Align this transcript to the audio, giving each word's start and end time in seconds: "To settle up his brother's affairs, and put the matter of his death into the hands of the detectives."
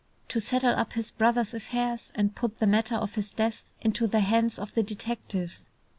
"To 0.29 0.39
settle 0.41 0.73
up 0.73 0.93
his 0.93 1.11
brother's 1.11 1.53
affairs, 1.53 2.11
and 2.15 2.35
put 2.35 2.57
the 2.57 2.65
matter 2.65 2.95
of 2.95 3.13
his 3.13 3.29
death 3.31 3.67
into 3.81 4.07
the 4.07 4.21
hands 4.21 4.57
of 4.57 4.73
the 4.73 4.81
detectives." 4.81 5.69